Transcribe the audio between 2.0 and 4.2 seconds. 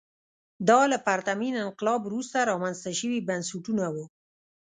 وروسته رامنځته شوي بنسټونه وو.